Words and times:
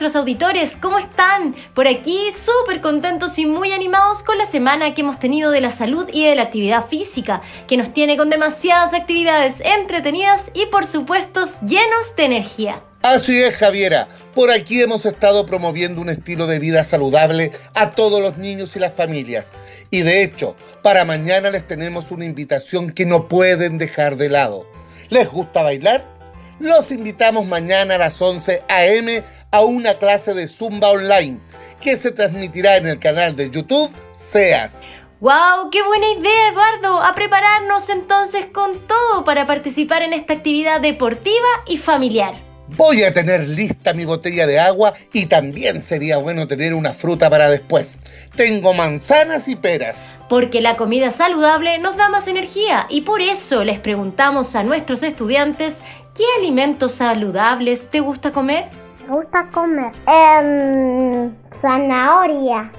nuestros 0.00 0.18
auditores, 0.18 0.76
¿cómo 0.80 0.98
están? 0.98 1.54
Por 1.74 1.86
aquí 1.86 2.18
súper 2.32 2.80
contentos 2.80 3.38
y 3.38 3.44
muy 3.44 3.72
animados 3.72 4.22
con 4.22 4.38
la 4.38 4.46
semana 4.46 4.94
que 4.94 5.02
hemos 5.02 5.18
tenido 5.18 5.50
de 5.50 5.60
la 5.60 5.70
salud 5.70 6.08
y 6.10 6.24
de 6.24 6.34
la 6.34 6.44
actividad 6.44 6.86
física, 6.86 7.42
que 7.68 7.76
nos 7.76 7.92
tiene 7.92 8.16
con 8.16 8.30
demasiadas 8.30 8.94
actividades 8.94 9.60
entretenidas 9.60 10.50
y 10.54 10.64
por 10.66 10.86
supuesto 10.86 11.44
llenos 11.66 12.16
de 12.16 12.24
energía. 12.24 12.80
Así 13.02 13.42
es, 13.42 13.56
Javiera. 13.56 14.08
Por 14.34 14.50
aquí 14.50 14.80
hemos 14.80 15.04
estado 15.04 15.44
promoviendo 15.44 16.00
un 16.00 16.08
estilo 16.08 16.46
de 16.46 16.58
vida 16.58 16.82
saludable 16.82 17.52
a 17.74 17.90
todos 17.90 18.22
los 18.22 18.38
niños 18.38 18.74
y 18.76 18.78
las 18.78 18.94
familias. 18.94 19.52
Y 19.90 20.00
de 20.00 20.22
hecho, 20.22 20.56
para 20.82 21.04
mañana 21.04 21.50
les 21.50 21.66
tenemos 21.66 22.10
una 22.10 22.24
invitación 22.24 22.90
que 22.90 23.04
no 23.04 23.28
pueden 23.28 23.76
dejar 23.76 24.16
de 24.16 24.30
lado. 24.30 24.66
¿Les 25.10 25.30
gusta 25.30 25.62
bailar? 25.62 26.19
Los 26.60 26.92
invitamos 26.92 27.46
mañana 27.46 27.94
a 27.94 27.98
las 27.98 28.20
11 28.20 28.64
a.m. 28.68 29.24
a 29.50 29.60
una 29.62 29.94
clase 29.94 30.34
de 30.34 30.46
Zumba 30.46 30.90
online 30.90 31.40
que 31.80 31.96
se 31.96 32.10
transmitirá 32.10 32.76
en 32.76 32.86
el 32.86 32.98
canal 32.98 33.34
de 33.34 33.48
YouTube 33.48 33.90
SEAS. 34.12 34.88
¡Wow! 35.20 35.70
¡Qué 35.72 35.82
buena 35.82 36.12
idea, 36.12 36.48
Eduardo! 36.50 37.02
A 37.02 37.14
prepararnos 37.14 37.88
entonces 37.88 38.44
con 38.52 38.78
todo 38.86 39.24
para 39.24 39.46
participar 39.46 40.02
en 40.02 40.12
esta 40.12 40.34
actividad 40.34 40.82
deportiva 40.82 41.48
y 41.66 41.78
familiar. 41.78 42.34
Voy 42.76 43.02
a 43.02 43.12
tener 43.12 43.48
lista 43.48 43.94
mi 43.94 44.04
botella 44.04 44.46
de 44.46 44.60
agua 44.60 44.92
y 45.12 45.26
también 45.26 45.80
sería 45.80 46.18
bueno 46.18 46.46
tener 46.46 46.72
una 46.74 46.92
fruta 46.92 47.28
para 47.28 47.48
después. 47.48 47.98
Tengo 48.36 48.74
manzanas 48.74 49.48
y 49.48 49.56
peras. 49.56 50.16
Porque 50.28 50.60
la 50.60 50.76
comida 50.76 51.10
saludable 51.10 51.78
nos 51.78 51.96
da 51.96 52.08
más 52.08 52.28
energía 52.28 52.86
y 52.88 53.00
por 53.00 53.22
eso 53.22 53.64
les 53.64 53.80
preguntamos 53.80 54.54
a 54.54 54.62
nuestros 54.62 55.02
estudiantes 55.02 55.80
¿qué 56.20 56.26
alimentos 56.38 56.92
saludables 56.92 57.88
te 57.88 58.00
gusta 58.00 58.30
comer? 58.30 58.68
Me 59.08 59.16
gusta 59.16 59.48
comer 59.48 59.90
em, 60.06 61.34
zanahoria 61.62 62.70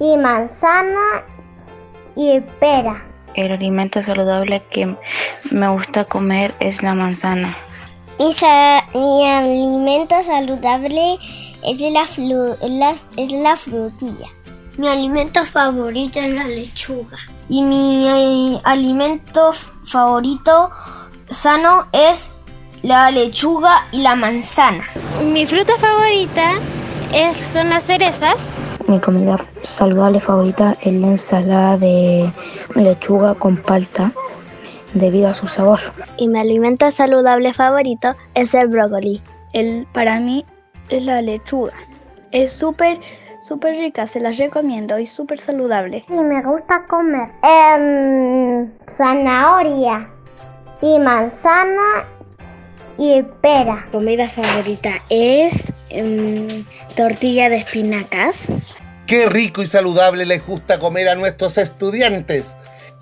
y 0.00 0.16
manzana 0.16 1.22
y 2.16 2.40
pera. 2.58 3.04
El 3.34 3.52
alimento 3.52 4.02
saludable 4.02 4.60
que 4.70 4.96
me 5.52 5.68
gusta 5.68 6.04
comer 6.04 6.52
es 6.58 6.82
la 6.82 6.96
manzana. 6.96 7.56
Mi, 8.18 9.24
alimento 9.28 10.16
saludable 10.24 11.18
es 11.62 11.80
la, 11.80 12.94
es 13.16 13.32
la 13.32 13.56
frutilla. 13.56 14.28
Mi 14.78 14.88
alimento 14.88 15.44
favorito 15.44 16.18
es 16.18 16.34
la 16.34 16.44
lechuga. 16.44 17.18
Y 17.48 17.62
mi 17.62 18.08
eh, 18.08 18.60
alimento 18.64 19.52
favorito 19.84 20.72
sano 21.30 21.86
es 21.92 22.33
la 22.84 23.10
lechuga 23.10 23.86
y 23.92 24.02
la 24.02 24.14
manzana. 24.14 24.84
Mi 25.22 25.46
fruta 25.46 25.72
favorita 25.78 26.52
es, 27.14 27.34
son 27.34 27.70
las 27.70 27.84
cerezas. 27.84 28.46
Mi 28.86 29.00
comida 29.00 29.38
saludable 29.62 30.20
favorita 30.20 30.76
es 30.82 30.92
la 30.92 31.06
ensalada 31.06 31.78
de 31.78 32.30
lechuga 32.74 33.34
con 33.36 33.56
palta 33.56 34.12
debido 34.92 35.28
a 35.28 35.34
su 35.34 35.48
sabor. 35.48 35.80
Y 36.18 36.28
mi 36.28 36.38
alimento 36.38 36.90
saludable 36.90 37.54
favorito 37.54 38.14
es 38.34 38.52
el 38.52 38.68
brócoli. 38.68 39.22
El, 39.54 39.86
para 39.94 40.20
mí 40.20 40.44
es 40.90 41.02
la 41.04 41.22
lechuga. 41.22 41.72
Es 42.32 42.52
súper, 42.52 43.00
súper 43.42 43.78
rica, 43.78 44.06
se 44.06 44.20
las 44.20 44.36
recomiendo 44.36 44.98
y 44.98 45.06
súper 45.06 45.38
saludable. 45.38 46.04
Y 46.06 46.12
me 46.12 46.42
gusta 46.42 46.84
comer 46.86 47.30
em, 47.42 48.70
zanahoria 48.98 50.06
y 50.82 50.98
manzana 50.98 52.04
y 52.98 53.22
pera. 53.40 53.84
Mi 53.86 53.92
comida 53.92 54.28
favorita 54.28 55.02
es 55.08 55.72
em, 55.90 56.64
tortilla 56.96 57.48
de 57.48 57.56
espinacas. 57.56 58.48
Qué 59.06 59.26
rico 59.26 59.62
y 59.62 59.66
saludable 59.66 60.24
les 60.26 60.46
gusta 60.46 60.78
comer 60.78 61.08
a 61.08 61.14
nuestros 61.14 61.58
estudiantes 61.58 62.54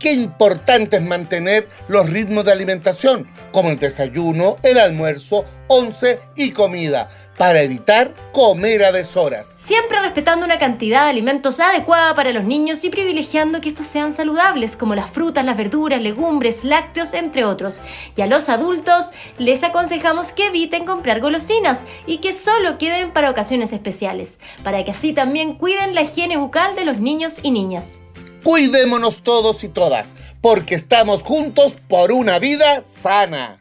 qué 0.03 0.13
importante 0.13 0.97
es 0.97 1.03
mantener 1.03 1.69
los 1.87 2.11
ritmos 2.11 2.45
de 2.45 2.51
alimentación, 2.51 3.29
como 3.53 3.71
el 3.71 3.79
desayuno, 3.79 4.57
el 4.65 4.79
almuerzo, 4.79 5.45
once 5.69 6.19
y 6.35 6.51
comida, 6.51 7.09
para 7.43 7.63
evitar 7.63 8.15
comer 8.31 8.85
a 8.85 8.93
deshoras. 8.93 9.49
Siempre 9.49 10.01
respetando 10.01 10.47
una 10.47 10.61
cantidad 10.61 11.03
de 11.03 11.11
alimentos 11.11 11.59
adecuada 11.59 12.15
para 12.15 12.31
los 12.31 12.45
niños 12.45 12.85
y 12.85 12.89
privilegiando 12.89 13.61
que 13.61 13.71
estos 13.71 13.89
sean 13.89 14.13
saludables, 14.13 14.77
como 14.77 14.95
las 14.95 15.11
frutas, 15.11 15.45
las 15.45 15.57
verduras, 15.57 16.01
legumbres, 16.01 16.63
lácteos, 16.63 17.15
entre 17.15 17.45
otros. 17.45 17.81
Y 18.15 18.23
a 18.23 18.29
los 18.29 18.49
adultos 18.49 19.11
les 19.39 19.65
aconsejamos 19.65 20.31
que 20.31 20.47
eviten 20.47 20.85
comprar 20.85 21.21
golosinas 21.21 21.81
y 22.07 22.19
que 22.19 22.33
solo 22.33 22.79
queden 22.79 23.11
para 23.11 23.31
ocasiones 23.31 23.73
especiales, 23.73 24.39
para 24.63 24.85
que 24.85 24.93
así 24.93 25.13
también 25.13 25.55
cuiden 25.55 25.97
la 25.97 26.03
higiene 26.03 26.37
bucal 26.37 26.77
de 26.77 26.85
los 26.85 27.01
niños 27.01 27.39
y 27.43 27.51
niñas. 27.51 27.99
Cuidémonos 28.45 29.25
todos 29.25 29.65
y 29.65 29.69
todas, 29.69 30.15
porque 30.41 30.77
estamos 30.77 31.23
juntos 31.23 31.75
por 31.89 32.13
una 32.13 32.39
vida 32.39 32.85
sana. 32.87 33.59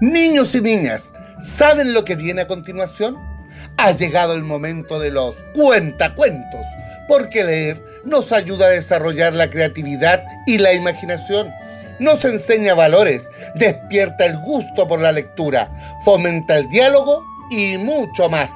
Niños 0.00 0.54
y 0.54 0.60
niñas, 0.60 1.14
¿saben 1.38 1.94
lo 1.94 2.04
que 2.04 2.16
viene 2.16 2.42
a 2.42 2.46
continuación? 2.46 3.16
Ha 3.78 3.92
llegado 3.92 4.34
el 4.34 4.42
momento 4.42 4.98
de 4.98 5.10
los 5.10 5.36
cuentacuentos, 5.54 6.66
porque 7.08 7.42
leer 7.42 7.82
nos 8.04 8.30
ayuda 8.30 8.66
a 8.66 8.70
desarrollar 8.70 9.32
la 9.32 9.48
creatividad 9.48 10.22
y 10.46 10.58
la 10.58 10.74
imaginación 10.74 11.50
nos 11.98 12.26
enseña 12.26 12.74
valores, 12.74 13.30
despierta 13.54 14.26
el 14.26 14.36
gusto 14.36 14.86
por 14.86 15.00
la 15.00 15.12
lectura, 15.12 15.70
fomenta 16.04 16.58
el 16.58 16.68
diálogo 16.68 17.24
y 17.50 17.78
mucho 17.78 18.28
más. 18.28 18.50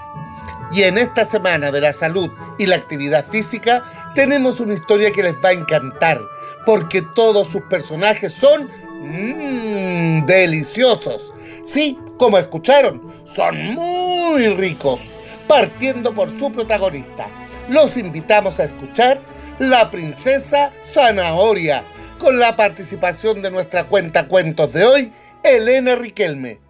Y 0.73 0.83
en 0.83 0.99
esta 0.99 1.25
semana 1.25 1.73
de 1.73 1.81
la 1.81 1.93
salud 1.93 2.31
y 2.59 2.67
la 2.67 2.77
actividad 2.77 3.25
física 3.25 3.83
tenemos 4.15 4.61
una 4.61 4.75
historia 4.75 5.11
que 5.11 5.23
les 5.23 5.35
va 5.43 5.49
a 5.49 5.53
encantar, 5.53 6.21
porque 6.67 7.03
todos 7.15 7.49
sus 7.49 7.63
personajes 7.63 8.33
son 8.35 8.69
mmm, 9.01 10.27
deliciosos. 10.27 11.33
Sí, 11.65 11.99
como 12.19 12.39
escucharon, 12.39 13.03
son 13.25 13.75
muy 13.75 14.49
ricos, 14.55 15.01
partiendo 15.49 16.15
por 16.15 16.31
su 16.31 16.53
protagonista. 16.53 17.27
Los 17.69 17.97
invitamos 17.97 18.61
a 18.61 18.65
escuchar 18.65 19.21
La 19.59 19.91
Princesa 19.91 20.73
Zanahoria 20.83 21.85
con 22.19 22.39
la 22.39 22.57
participación 22.57 23.43
de 23.43 23.51
nuestra 23.51 23.89
cuenta 23.89 24.29
cuentos 24.29 24.73
de 24.73 24.85
hoy, 24.85 25.13
Elena 25.43 25.97
Riquelme. 25.97 26.61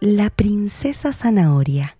La 0.00 0.30
princesa 0.30 1.12
zanahoria. 1.12 1.99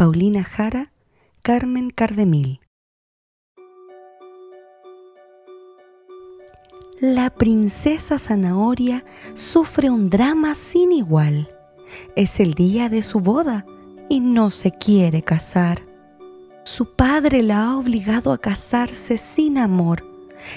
Paulina 0.00 0.42
Jara, 0.44 0.94
Carmen 1.42 1.90
Cardemil. 1.90 2.60
La 7.02 7.28
princesa 7.28 8.18
zanahoria 8.18 9.04
sufre 9.34 9.90
un 9.90 10.08
drama 10.08 10.54
sin 10.54 10.92
igual. 10.92 11.50
Es 12.16 12.40
el 12.40 12.54
día 12.54 12.88
de 12.88 13.02
su 13.02 13.20
boda 13.20 13.66
y 14.08 14.20
no 14.20 14.48
se 14.48 14.72
quiere 14.72 15.20
casar. 15.20 15.80
Su 16.64 16.94
padre 16.94 17.42
la 17.42 17.66
ha 17.66 17.76
obligado 17.76 18.32
a 18.32 18.38
casarse 18.38 19.18
sin 19.18 19.58
amor. 19.58 20.02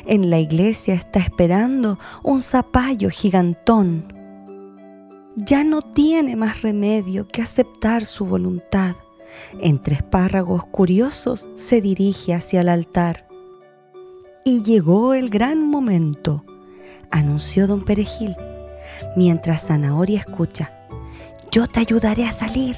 En 0.05 0.29
la 0.29 0.39
iglesia 0.39 0.93
está 0.93 1.19
esperando 1.19 1.99
un 2.23 2.41
zapallo 2.41 3.09
gigantón. 3.09 4.07
Ya 5.35 5.65
no 5.65 5.81
tiene 5.81 6.37
más 6.37 6.61
remedio 6.61 7.27
que 7.27 7.41
aceptar 7.41 8.05
su 8.05 8.23
voluntad. 8.23 8.95
Entre 9.59 9.95
espárragos 9.95 10.65
curiosos 10.65 11.49
se 11.55 11.81
dirige 11.81 12.33
hacia 12.33 12.61
el 12.61 12.69
altar. 12.69 13.27
Y 14.45 14.61
llegó 14.63 15.13
el 15.13 15.29
gran 15.29 15.65
momento, 15.65 16.43
anunció 17.11 17.67
don 17.67 17.85
Perejil, 17.85 18.35
mientras 19.15 19.67
Zanahoria 19.67 20.19
escucha. 20.19 20.73
Yo 21.51 21.67
te 21.67 21.79
ayudaré 21.79 22.25
a 22.25 22.31
salir. 22.31 22.77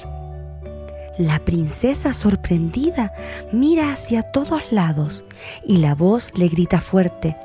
La 1.17 1.39
princesa 1.39 2.11
sorprendida 2.11 3.13
mira 3.53 3.91
hacia 3.91 4.21
todos 4.21 4.71
lados 4.71 5.23
y 5.65 5.77
la 5.77 5.95
voz 5.95 6.37
le 6.37 6.49
grita 6.49 6.81
fuerte, 6.81 7.37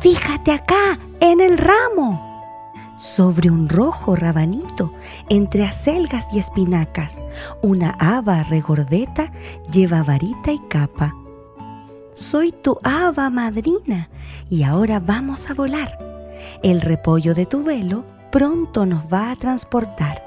Fíjate 0.00 0.52
acá, 0.52 0.98
en 1.20 1.40
el 1.40 1.56
ramo. 1.56 2.33
Sobre 2.96 3.50
un 3.50 3.68
rojo 3.68 4.14
rabanito, 4.14 4.92
entre 5.28 5.64
acelgas 5.64 6.32
y 6.32 6.38
espinacas, 6.38 7.20
una 7.60 7.90
haba 7.98 8.44
regordeta 8.44 9.32
lleva 9.72 10.04
varita 10.04 10.52
y 10.52 10.60
capa. 10.68 11.12
Soy 12.14 12.52
tu 12.52 12.78
haba 12.84 13.30
madrina 13.30 14.08
y 14.48 14.62
ahora 14.62 15.00
vamos 15.00 15.50
a 15.50 15.54
volar. 15.54 15.98
El 16.62 16.80
repollo 16.80 17.34
de 17.34 17.46
tu 17.46 17.64
velo 17.64 18.04
pronto 18.30 18.86
nos 18.86 19.12
va 19.12 19.32
a 19.32 19.36
transportar. 19.36 20.22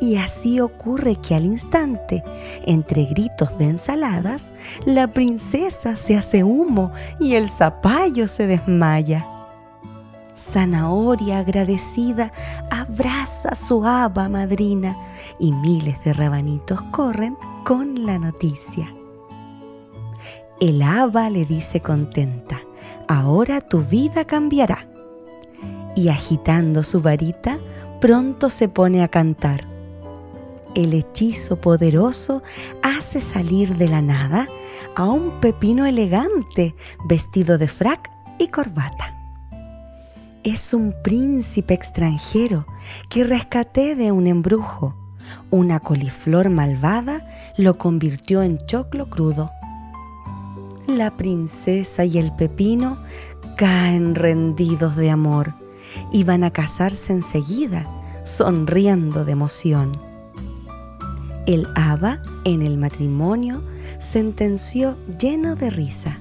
Y 0.00 0.16
así 0.16 0.58
ocurre 0.58 1.14
que 1.14 1.36
al 1.36 1.44
instante, 1.44 2.24
entre 2.66 3.04
gritos 3.04 3.56
de 3.56 3.66
ensaladas, 3.66 4.50
la 4.84 5.12
princesa 5.12 5.94
se 5.94 6.16
hace 6.16 6.42
humo 6.42 6.90
y 7.20 7.36
el 7.36 7.48
zapallo 7.48 8.26
se 8.26 8.48
desmaya. 8.48 9.31
Zanahoria 10.42 11.38
agradecida 11.38 12.32
abraza 12.70 13.50
a 13.50 13.54
su 13.54 13.84
haba 13.84 14.28
madrina 14.28 14.96
y 15.38 15.52
miles 15.52 16.02
de 16.04 16.12
rabanitos 16.12 16.82
corren 16.90 17.36
con 17.64 18.06
la 18.06 18.18
noticia. 18.18 18.92
El 20.60 20.82
haba 20.82 21.30
le 21.30 21.44
dice 21.44 21.80
contenta, 21.80 22.60
ahora 23.08 23.60
tu 23.60 23.82
vida 23.82 24.24
cambiará. 24.24 24.88
Y 25.94 26.08
agitando 26.08 26.82
su 26.82 27.00
varita, 27.00 27.58
pronto 28.00 28.48
se 28.48 28.68
pone 28.68 29.02
a 29.02 29.08
cantar 29.08 29.72
el 30.74 30.94
hechizo 30.94 31.60
poderoso 31.60 32.42
hace 32.82 33.20
salir 33.20 33.76
de 33.76 33.88
la 33.88 34.02
nada 34.02 34.48
a 34.96 35.04
un 35.04 35.40
pepino 35.40 35.86
elegante 35.86 36.74
vestido 37.04 37.58
de 37.58 37.68
frac 37.68 38.10
y 38.38 38.48
corbata. 38.48 39.21
Es 40.44 40.74
un 40.74 40.94
príncipe 41.02 41.74
extranjero 41.74 42.66
que 43.08 43.24
rescaté 43.24 43.94
de 43.94 44.12
un 44.12 44.26
embrujo. 44.26 44.94
Una 45.50 45.80
coliflor 45.80 46.50
malvada 46.50 47.26
lo 47.56 47.78
convirtió 47.78 48.42
en 48.42 48.58
choclo 48.66 49.08
crudo. 49.08 49.50
La 50.88 51.16
princesa 51.16 52.04
y 52.04 52.18
el 52.18 52.34
pepino 52.34 52.98
caen 53.56 54.14
rendidos 54.14 54.96
de 54.96 55.10
amor 55.10 55.54
y 56.10 56.24
van 56.24 56.42
a 56.42 56.50
casarse 56.50 57.12
enseguida, 57.12 57.88
sonriendo 58.24 59.24
de 59.24 59.32
emoción 59.32 59.92
el 61.46 61.68
Abba 61.74 62.22
en 62.44 62.62
el 62.62 62.78
matrimonio 62.78 63.62
sentenció 63.98 64.96
lleno 65.18 65.56
de 65.56 65.70
risa. 65.70 66.18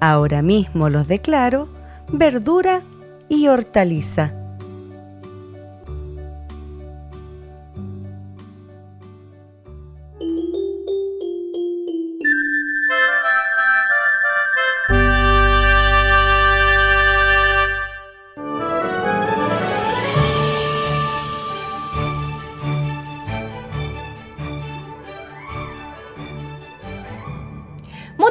Ahora 0.00 0.42
mismo 0.42 0.90
los 0.90 1.08
declaro 1.08 1.68
verdura 2.12 2.82
y 3.28 3.48
hortaliza. 3.48 4.37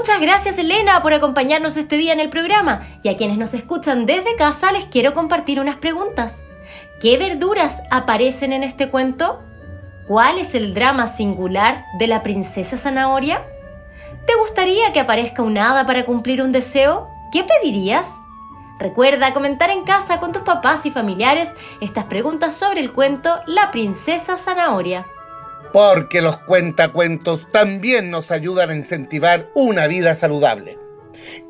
Muchas 0.08 0.22
gracias 0.22 0.58
Elena 0.58 1.02
por 1.02 1.14
acompañarnos 1.14 1.76
este 1.76 1.98
día 1.98 2.14
en 2.14 2.22
el 2.22 2.30
programa 2.30 2.88
y 3.04 3.10
a 3.10 3.18
quienes 3.18 3.38
nos 3.38 3.54
escuchan 3.54 4.06
desde 4.06 4.38
casa 4.38 4.72
les 4.72 4.86
quiero 4.86 5.14
compartir 5.14 5.60
unas 5.60 5.80
preguntas. 5.80 6.46
¿Qué 7.02 7.18
verduras 7.18 7.82
aparecen 7.92 8.54
en 8.54 8.64
este 8.64 8.90
cuento? 8.90 9.44
¿Cuál 10.08 10.38
es 10.38 10.56
el 10.56 10.74
drama 10.74 11.08
singular 11.08 11.84
de 12.00 12.08
la 12.08 12.24
princesa 12.24 12.78
zanahoria? 12.78 13.46
¿Te 14.26 14.34
gustaría 14.36 14.94
que 14.94 15.02
aparezca 15.02 15.44
un 15.44 15.58
hada 15.58 15.86
para 15.86 16.06
cumplir 16.06 16.42
un 16.42 16.54
deseo? 16.54 17.10
¿Qué 17.34 17.44
pedirías? 17.44 18.16
Recuerda 18.80 19.34
comentar 19.34 19.72
en 19.72 19.84
casa 19.84 20.22
con 20.22 20.32
tus 20.32 20.44
papás 20.44 20.86
y 20.86 20.92
familiares 20.92 21.50
estas 21.82 22.06
preguntas 22.06 22.56
sobre 22.56 22.80
el 22.80 22.94
cuento 22.94 23.42
La 23.46 23.72
princesa 23.72 24.38
zanahoria 24.38 25.06
porque 25.78 26.24
los 26.24 26.40
cuentacuentos 26.40 27.52
también 27.52 28.10
nos 28.10 28.32
ayudan 28.32 28.72
a 28.72 28.76
incentivar 28.76 29.52
una 29.54 29.86
vida 29.86 30.16
saludable. 30.16 30.76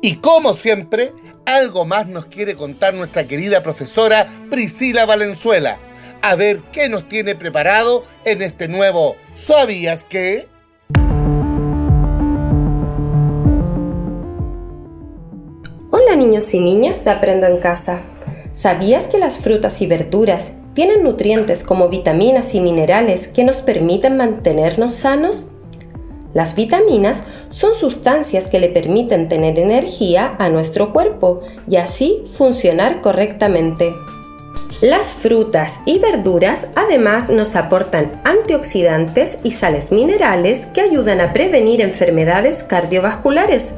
Y 0.02 0.16
como 0.16 0.52
siempre, 0.52 1.14
algo 1.46 1.86
más 1.86 2.08
nos 2.08 2.26
quiere 2.26 2.54
contar 2.54 2.92
nuestra 2.92 3.26
querida 3.26 3.62
profesora 3.62 4.28
Priscila 4.50 5.06
Valenzuela. 5.06 5.78
A 6.20 6.34
ver 6.34 6.60
qué 6.72 6.90
nos 6.90 7.08
tiene 7.08 7.36
preparado 7.36 8.04
en 8.26 8.42
este 8.42 8.68
nuevo 8.68 9.16
¿Sabías 9.32 10.04
qué? 10.04 10.46
Hola 15.90 16.16
niños 16.16 16.52
y 16.52 16.60
niñas 16.60 17.02
de 17.02 17.12
Aprendo 17.12 17.46
en 17.46 17.60
Casa. 17.60 18.02
¿Sabías 18.58 19.06
que 19.06 19.18
las 19.18 19.38
frutas 19.38 19.80
y 19.82 19.86
verduras 19.86 20.50
tienen 20.74 21.04
nutrientes 21.04 21.62
como 21.62 21.88
vitaminas 21.88 22.56
y 22.56 22.60
minerales 22.60 23.28
que 23.28 23.44
nos 23.44 23.58
permiten 23.58 24.16
mantenernos 24.16 24.94
sanos? 24.94 25.46
Las 26.34 26.56
vitaminas 26.56 27.22
son 27.50 27.76
sustancias 27.76 28.48
que 28.48 28.58
le 28.58 28.68
permiten 28.70 29.28
tener 29.28 29.60
energía 29.60 30.34
a 30.40 30.48
nuestro 30.48 30.92
cuerpo 30.92 31.42
y 31.70 31.76
así 31.76 32.24
funcionar 32.32 33.00
correctamente. 33.00 33.92
Las 34.80 35.06
frutas 35.06 35.80
y 35.86 36.00
verduras 36.00 36.66
además 36.74 37.30
nos 37.30 37.54
aportan 37.54 38.20
antioxidantes 38.24 39.38
y 39.44 39.52
sales 39.52 39.92
minerales 39.92 40.66
que 40.66 40.80
ayudan 40.80 41.20
a 41.20 41.32
prevenir 41.32 41.80
enfermedades 41.80 42.64
cardiovasculares 42.64 43.72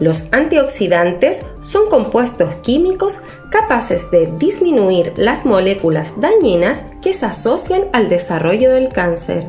los 0.00 0.24
antioxidantes 0.32 1.42
son 1.64 1.88
compuestos 1.88 2.52
químicos 2.62 3.20
capaces 3.50 4.10
de 4.10 4.26
disminuir 4.38 5.12
las 5.16 5.44
moléculas 5.44 6.12
dañinas 6.20 6.84
que 7.00 7.12
se 7.12 7.26
asocian 7.26 7.84
al 7.92 8.08
desarrollo 8.08 8.72
del 8.72 8.88
cáncer. 8.88 9.46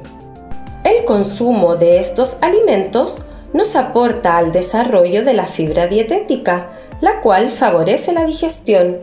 El 0.84 1.04
consumo 1.06 1.76
de 1.76 2.00
estos 2.00 2.38
alimentos 2.42 3.16
nos 3.54 3.76
aporta 3.76 4.38
al 4.38 4.52
desarrollo 4.52 5.26
de 5.26 5.34
la 5.34 5.48
fibra 5.48 5.88
dietética, 5.88 6.68
la 7.02 7.22
cual 7.22 7.50
favorece 7.52 8.14
la 8.14 8.26
digestión, 8.26 8.98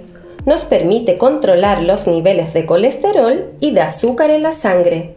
nos 0.47 0.65
permite 0.65 1.19
controlar 1.19 1.83
los 1.83 2.06
niveles 2.06 2.53
de 2.53 2.67
colesterol 2.67 3.53
y 3.61 3.73
de 3.73 3.81
azúcar 3.81 4.31
en 4.31 4.43
la 4.43 4.53
sangre. 4.53 5.17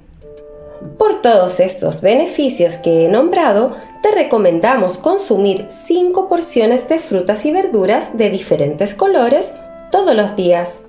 Por 0.98 1.22
todos 1.22 1.60
estos 1.60 2.02
beneficios 2.02 2.76
que 2.76 3.06
he 3.06 3.10
nombrado, 3.10 3.76
te 4.06 4.12
recomendamos 4.12 5.00
consumir 5.00 5.66
5 5.68 6.30
porciones 6.30 6.88
de 6.88 7.00
frutas 7.00 7.44
y 7.44 7.52
verduras 7.52 8.16
de 8.16 8.30
diferentes 8.30 8.94
colores 8.94 9.52
todos 9.90 10.16
los 10.16 10.36
días. 10.36 10.80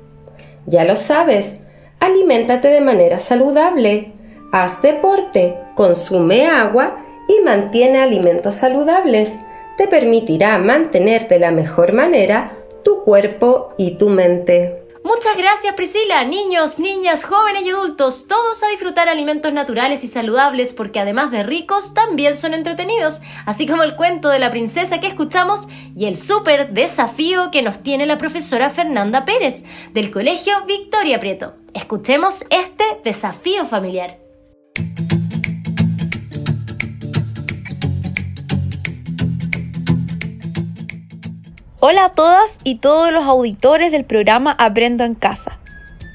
Ya 0.66 0.84
lo 0.84 0.96
sabes, 0.96 1.56
aliméntate 1.98 2.68
de 2.68 2.82
manera 2.82 3.18
saludable, 3.18 4.12
haz 4.52 4.82
deporte, 4.82 5.56
consume 5.76 6.46
agua 6.46 6.98
y 7.26 7.42
mantiene 7.42 8.02
alimentos 8.02 8.56
saludables. 8.56 9.34
Te 9.78 9.88
permitirá 9.88 10.58
mantener 10.58 11.26
de 11.26 11.38
la 11.38 11.52
mejor 11.52 11.94
manera 11.94 12.52
tu 12.84 13.02
cuerpo 13.02 13.72
y 13.78 13.92
tu 13.92 14.10
mente. 14.10 14.85
Muchas 15.06 15.36
gracias 15.36 15.72
Priscila, 15.74 16.24
niños, 16.24 16.80
niñas, 16.80 17.24
jóvenes 17.24 17.62
y 17.64 17.70
adultos, 17.70 18.26
todos 18.26 18.60
a 18.64 18.70
disfrutar 18.70 19.08
alimentos 19.08 19.52
naturales 19.52 20.02
y 20.02 20.08
saludables 20.08 20.72
porque 20.72 20.98
además 20.98 21.30
de 21.30 21.44
ricos 21.44 21.94
también 21.94 22.36
son 22.36 22.54
entretenidos, 22.54 23.20
así 23.46 23.68
como 23.68 23.84
el 23.84 23.94
cuento 23.94 24.30
de 24.30 24.40
la 24.40 24.50
princesa 24.50 24.98
que 24.98 25.06
escuchamos 25.06 25.68
y 25.94 26.06
el 26.06 26.18
súper 26.18 26.72
desafío 26.72 27.52
que 27.52 27.62
nos 27.62 27.84
tiene 27.84 28.04
la 28.04 28.18
profesora 28.18 28.68
Fernanda 28.68 29.24
Pérez 29.24 29.62
del 29.92 30.10
Colegio 30.10 30.54
Victoria 30.66 31.20
Prieto. 31.20 31.54
Escuchemos 31.72 32.44
este 32.50 32.82
desafío 33.04 33.64
familiar. 33.64 34.25
Hola 41.88 42.06
a 42.06 42.08
todas 42.08 42.58
y 42.64 42.78
todos 42.78 43.12
los 43.12 43.26
auditores 43.26 43.92
del 43.92 44.04
programa 44.04 44.56
Aprendo 44.58 45.04
en 45.04 45.14
Casa. 45.14 45.60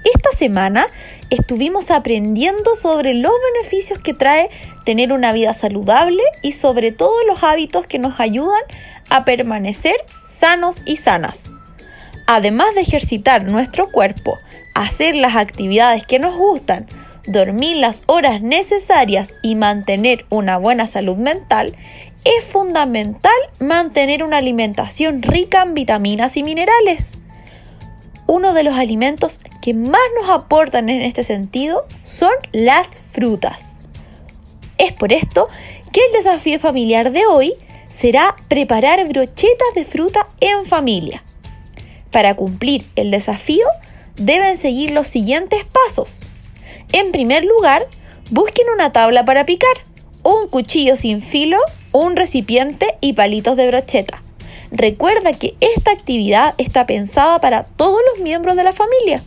Esta 0.03 0.37
semana 0.37 0.87
estuvimos 1.29 1.91
aprendiendo 1.91 2.75
sobre 2.75 3.13
los 3.13 3.31
beneficios 3.53 3.97
que 3.97 4.13
trae 4.13 4.49
tener 4.83 5.13
una 5.13 5.31
vida 5.31 5.53
saludable 5.53 6.23
y 6.43 6.51
sobre 6.51 6.91
todo 6.91 7.13
los 7.25 7.41
hábitos 7.41 7.87
que 7.87 7.99
nos 7.99 8.19
ayudan 8.19 8.61
a 9.09 9.23
permanecer 9.23 9.95
sanos 10.25 10.83
y 10.85 10.97
sanas. 10.97 11.49
Además 12.27 12.75
de 12.75 12.81
ejercitar 12.81 13.45
nuestro 13.45 13.87
cuerpo, 13.87 14.35
hacer 14.75 15.15
las 15.15 15.37
actividades 15.37 16.05
que 16.05 16.19
nos 16.19 16.35
gustan, 16.35 16.85
dormir 17.25 17.77
las 17.77 18.03
horas 18.05 18.41
necesarias 18.41 19.33
y 19.41 19.55
mantener 19.55 20.25
una 20.29 20.57
buena 20.57 20.87
salud 20.87 21.17
mental, 21.17 21.75
es 22.23 22.45
fundamental 22.45 23.33
mantener 23.59 24.23
una 24.23 24.37
alimentación 24.37 25.21
rica 25.21 25.63
en 25.63 25.73
vitaminas 25.73 26.37
y 26.37 26.43
minerales. 26.43 27.17
Uno 28.27 28.53
de 28.53 28.63
los 28.63 28.75
alimentos 28.75 29.39
que 29.61 29.73
más 29.73 30.01
nos 30.19 30.29
aportan 30.29 30.89
en 30.89 31.01
este 31.01 31.23
sentido 31.23 31.85
son 32.03 32.31
las 32.51 32.87
frutas. 33.11 33.77
Es 34.77 34.93
por 34.93 35.11
esto 35.13 35.49
que 35.91 36.01
el 36.05 36.13
desafío 36.13 36.59
familiar 36.59 37.11
de 37.11 37.25
hoy 37.25 37.53
será 37.89 38.35
preparar 38.47 39.07
brochetas 39.07 39.73
de 39.75 39.85
fruta 39.85 40.27
en 40.39 40.65
familia. 40.65 41.23
Para 42.09 42.35
cumplir 42.35 42.85
el 42.95 43.11
desafío 43.11 43.65
deben 44.15 44.57
seguir 44.57 44.91
los 44.91 45.07
siguientes 45.07 45.65
pasos. 45.65 46.23
En 46.93 47.12
primer 47.12 47.45
lugar, 47.45 47.86
busquen 48.29 48.67
una 48.74 48.91
tabla 48.91 49.24
para 49.25 49.45
picar, 49.45 49.75
un 50.24 50.48
cuchillo 50.50 50.95
sin 50.98 51.21
filo, 51.21 51.57
un 51.91 52.15
recipiente 52.15 52.98
y 53.01 53.13
palitos 53.13 53.55
de 53.55 53.67
brocheta. 53.67 54.21
Recuerda 54.71 55.33
que 55.33 55.55
esta 55.60 55.91
actividad 55.91 56.53
está 56.57 56.86
pensada 56.86 57.39
para 57.41 57.63
todos 57.63 58.00
los 58.12 58.24
miembros 58.24 58.55
de 58.55 58.63
la 58.63 58.74
familia. 58.74 59.21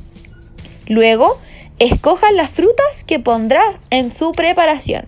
Luego, 0.87 1.39
escojan 1.79 2.37
las 2.37 2.51
frutas 2.51 3.05
que 3.07 3.19
pondrá 3.19 3.63
en 3.91 4.13
su 4.13 4.33
preparación. 4.33 5.07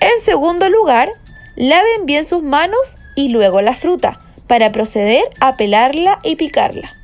En 0.00 0.24
segundo 0.24 0.68
lugar, 0.68 1.10
laven 1.56 2.06
bien 2.06 2.24
sus 2.24 2.42
manos 2.42 2.98
y 3.16 3.28
luego 3.28 3.60
la 3.60 3.74
fruta 3.74 4.20
para 4.46 4.72
proceder 4.72 5.24
a 5.40 5.56
pelarla 5.56 6.20
y 6.22 6.36
picarla. 6.36 6.99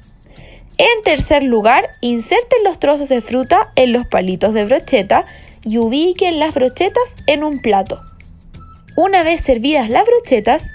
En 0.79 1.03
tercer 1.05 1.43
lugar, 1.43 1.91
inserten 2.01 2.63
los 2.65 2.79
trozos 2.79 3.09
de 3.09 3.23
fruta 3.23 3.73
en 3.77 3.93
los 3.93 4.07
palitos 4.07 4.53
de 4.53 4.67
brocheta 4.67 5.25
y 5.65 5.79
ubiquen 5.79 6.39
las 6.39 6.53
brochetas 6.53 7.17
en 7.27 7.45
un 7.45 7.61
plato. 7.61 8.03
Una 8.97 9.23
vez 9.23 9.41
servidas 9.41 9.89
las 9.89 10.05
brochetas, 10.05 10.73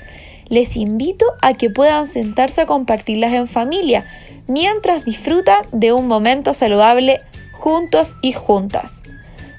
les 0.48 0.76
invito 0.76 1.26
a 1.42 1.54
que 1.54 1.70
puedan 1.70 2.08
sentarse 2.08 2.62
a 2.62 2.66
compartirlas 2.66 3.34
en 3.34 3.48
familia 3.48 4.06
mientras 4.48 5.06
disfrutan 5.06 5.62
de 5.72 5.94
un 5.94 6.08
momento 6.08 6.54
saludable 6.54 7.22
juntos 7.54 8.16
y 8.22 8.34
juntas. 8.34 9.04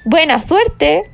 ¡Buena 0.05 0.41
suerte! 0.41 1.09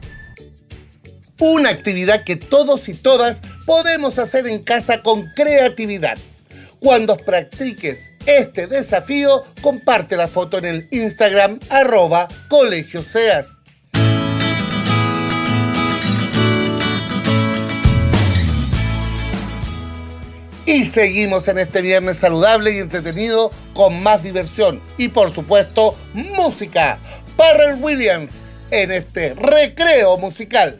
Una 1.39 1.69
actividad 1.69 2.23
que 2.23 2.35
todos 2.35 2.89
y 2.89 2.95
todas 2.95 3.41
podemos 3.65 4.19
hacer 4.19 4.47
en 4.47 4.63
casa 4.63 5.01
con 5.01 5.27
creatividad. 5.35 6.17
Cuando 6.79 7.15
practiques 7.15 8.08
este 8.25 8.67
desafío, 8.67 9.43
comparte 9.61 10.17
la 10.17 10.27
foto 10.27 10.57
en 10.57 10.65
el 10.65 10.87
Instagram 10.91 11.59
arroba 11.69 12.27
colegioseas. 12.47 13.59
Y 20.65 20.85
seguimos 20.85 21.47
en 21.47 21.57
este 21.57 21.81
viernes 21.81 22.17
saludable 22.17 22.75
y 22.75 22.77
entretenido 22.77 23.49
con 23.73 24.03
más 24.03 24.21
diversión 24.21 24.79
y 24.99 25.07
por 25.07 25.31
supuesto 25.31 25.95
música. 26.13 26.99
Parrell 27.35 27.81
Williams 27.81 28.41
en 28.69 28.91
este 28.91 29.33
recreo 29.33 30.17
musical. 30.17 30.79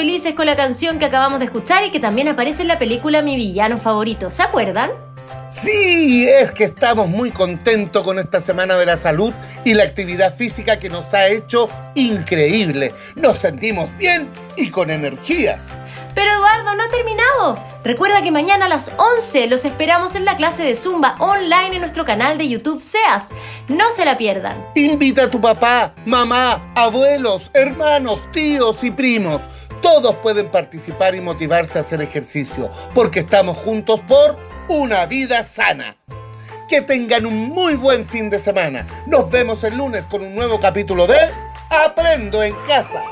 Felices 0.00 0.34
con 0.34 0.46
la 0.46 0.56
canción 0.56 0.98
que 0.98 1.04
acabamos 1.04 1.40
de 1.40 1.44
escuchar 1.44 1.84
y 1.84 1.90
que 1.90 2.00
también 2.00 2.26
aparece 2.26 2.62
en 2.62 2.68
la 2.68 2.78
película 2.78 3.20
Mi 3.20 3.36
villano 3.36 3.76
favorito. 3.76 4.30
¿Se 4.30 4.42
acuerdan? 4.42 4.88
Sí, 5.46 6.26
es 6.26 6.52
que 6.52 6.64
estamos 6.64 7.06
muy 7.06 7.30
contentos 7.30 8.02
con 8.02 8.18
esta 8.18 8.40
Semana 8.40 8.78
de 8.78 8.86
la 8.86 8.96
Salud 8.96 9.34
y 9.62 9.74
la 9.74 9.82
actividad 9.82 10.34
física 10.34 10.78
que 10.78 10.88
nos 10.88 11.12
ha 11.12 11.28
hecho 11.28 11.68
increíble. 11.94 12.94
Nos 13.14 13.40
sentimos 13.40 13.94
bien 13.98 14.30
y 14.56 14.70
con 14.70 14.88
energías. 14.88 15.64
Pero 16.14 16.32
Eduardo, 16.32 16.74
no 16.74 16.82
ha 16.82 16.88
terminado. 16.88 17.62
Recuerda 17.84 18.22
que 18.22 18.30
mañana 18.30 18.66
a 18.66 18.68
las 18.70 18.90
11 18.96 19.48
los 19.48 19.66
esperamos 19.66 20.14
en 20.14 20.24
la 20.24 20.36
clase 20.36 20.62
de 20.62 20.74
Zumba 20.74 21.16
online 21.18 21.74
en 21.74 21.80
nuestro 21.80 22.06
canal 22.06 22.38
de 22.38 22.48
YouTube 22.48 22.82
SEAS. 22.82 23.28
No 23.68 23.90
se 23.94 24.06
la 24.06 24.16
pierdan. 24.16 24.56
Invita 24.74 25.24
a 25.24 25.30
tu 25.30 25.42
papá, 25.42 25.94
mamá, 26.06 26.72
abuelos, 26.74 27.50
hermanos, 27.52 28.24
tíos 28.32 28.82
y 28.82 28.90
primos. 28.90 29.42
Todos 29.82 30.16
pueden 30.16 30.48
participar 30.48 31.14
y 31.14 31.20
motivarse 31.20 31.78
a 31.78 31.80
hacer 31.80 32.02
ejercicio, 32.02 32.68
porque 32.94 33.20
estamos 33.20 33.56
juntos 33.56 34.00
por 34.06 34.36
una 34.68 35.06
vida 35.06 35.42
sana. 35.42 35.96
Que 36.68 36.82
tengan 36.82 37.26
un 37.26 37.48
muy 37.48 37.74
buen 37.74 38.04
fin 38.04 38.30
de 38.30 38.38
semana. 38.38 38.86
Nos 39.06 39.30
vemos 39.30 39.64
el 39.64 39.76
lunes 39.76 40.04
con 40.04 40.22
un 40.22 40.34
nuevo 40.34 40.60
capítulo 40.60 41.06
de 41.06 41.18
Aprendo 41.70 42.42
en 42.42 42.54
casa. 42.66 43.02